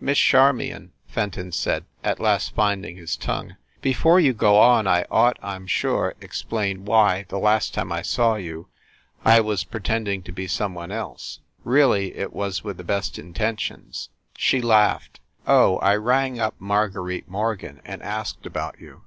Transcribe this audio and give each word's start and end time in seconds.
"Miss 0.00 0.18
Charmion," 0.18 0.90
Fenton 1.06 1.52
said, 1.52 1.84
at 2.02 2.18
last 2.18 2.56
finding 2.56 2.96
his 2.96 3.14
tongue, 3.14 3.54
"before 3.80 4.18
you 4.18 4.32
go 4.32 4.58
on 4.58 4.88
I 4.88 5.04
ought, 5.12 5.38
I 5.40 5.54
m 5.54 5.68
sure, 5.68 6.16
ex 6.20 6.42
plain 6.42 6.84
why, 6.84 7.24
the 7.28 7.38
last 7.38 7.72
time 7.74 7.92
I 7.92 8.02
saw 8.02 8.34
you, 8.34 8.66
I 9.24 9.40
was 9.40 9.62
pretending 9.62 10.24
to 10.24 10.32
be 10.32 10.48
some 10.48 10.74
one 10.74 10.90
else. 10.90 11.38
Really, 11.62 12.16
it 12.16 12.32
was 12.32 12.64
with 12.64 12.78
the 12.78 12.82
best 12.82 13.16
in 13.16 13.32
tentions" 13.32 14.08
She 14.36 14.60
laughed. 14.60 15.20
"Oh, 15.46 15.76
I 15.76 15.94
rang 15.94 16.40
up 16.40 16.56
Marguerite 16.58 17.28
Mor 17.28 17.54
gan 17.54 17.80
and 17.84 18.02
asked 18.02 18.44
about 18.44 18.80
you. 18.80 19.04